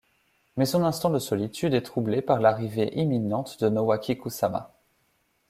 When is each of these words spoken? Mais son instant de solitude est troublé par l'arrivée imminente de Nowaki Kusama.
Mais 0.57 0.65
son 0.65 0.83
instant 0.83 1.11
de 1.11 1.19
solitude 1.19 1.75
est 1.75 1.83
troublé 1.83 2.23
par 2.23 2.39
l'arrivée 2.41 2.91
imminente 2.99 3.61
de 3.63 3.69
Nowaki 3.69 4.17
Kusama. 4.17 4.73